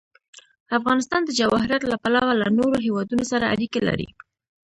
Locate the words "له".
1.87-1.95, 2.41-2.47